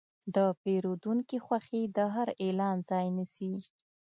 د 0.35 0.37
پیرودونکي 0.61 1.37
خوښي 1.45 1.83
د 1.97 1.99
هر 2.15 2.27
اعلان 2.43 2.77
ځای 2.89 3.07
نیسي. 3.17 3.53